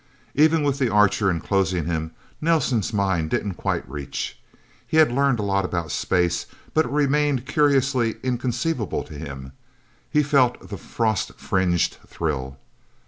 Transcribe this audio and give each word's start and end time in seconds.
Even 0.33 0.63
with 0.63 0.79
the 0.79 0.89
Archer 0.89 1.29
enclosing 1.29 1.85
him, 1.85 2.09
Nelsen's 2.41 2.91
mind 2.91 3.29
didn't 3.29 3.53
quite 3.53 3.87
reach. 3.87 4.39
He 4.87 4.97
had 4.97 5.11
learned 5.11 5.37
a 5.37 5.43
lot 5.43 5.63
about 5.63 5.91
space, 5.91 6.47
but 6.73 6.85
it 6.85 6.91
remained 6.91 7.45
curiously 7.45 8.15
inconceivable 8.23 9.03
to 9.03 9.13
him. 9.13 9.51
He 10.09 10.23
felt 10.23 10.69
the 10.69 10.77
frost 10.79 11.33
fringed 11.37 11.97
thrill. 12.07 12.57